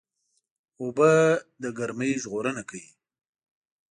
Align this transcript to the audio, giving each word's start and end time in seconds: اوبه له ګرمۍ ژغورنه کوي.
اوبه 0.81 1.11
له 1.61 1.69
ګرمۍ 1.77 2.11
ژغورنه 2.21 2.63
کوي. 2.69 2.87